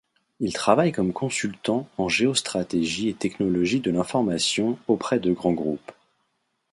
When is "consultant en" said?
1.13-2.09